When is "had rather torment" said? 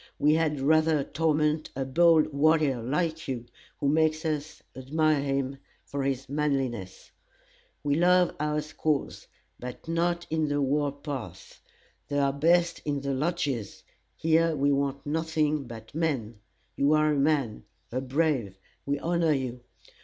0.33-1.69